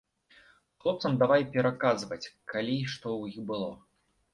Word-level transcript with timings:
Хлопцам 0.83 1.21
давай 1.25 1.47
пераказваць, 1.57 2.21
калі 2.55 2.73
й 2.83 2.97
што 2.97 3.07
ў 3.17 3.41
іх 3.41 3.51
было. 3.51 3.75